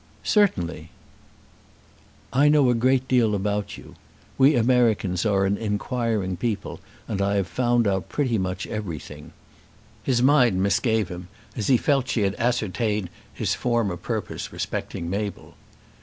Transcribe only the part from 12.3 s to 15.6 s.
ascertained his former purpose respecting Mabel.